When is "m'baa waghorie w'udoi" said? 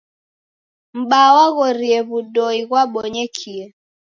0.99-2.61